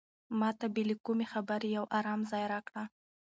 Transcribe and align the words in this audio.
ما 0.39 0.49
ته 0.59 0.65
بې 0.73 0.83
له 0.89 0.95
کومې 1.05 1.25
خبرې 1.33 1.69
یو 1.77 1.85
ارام 1.97 2.21
ځای 2.31 2.43
راکړه. 2.53 2.83